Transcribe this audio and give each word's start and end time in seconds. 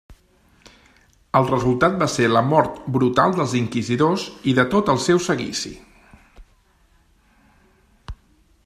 El 1.39 1.49
resultat 1.49 1.99
va 2.03 2.07
ser 2.13 2.25
la 2.31 2.43
mort 2.53 2.79
brutal 2.95 3.35
dels 3.41 3.53
inquisidors 3.61 4.25
i 4.53 4.57
de 4.61 4.67
tot 4.73 4.91
el 4.95 5.01
seu 5.05 5.23
seguici. 5.29 5.77